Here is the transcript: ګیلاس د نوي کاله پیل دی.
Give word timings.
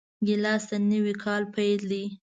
ګیلاس 0.25 0.63
د 0.69 0.71
نوي 0.91 1.13
کاله 1.23 1.47
پیل 1.55 1.81
دی. 1.91 2.03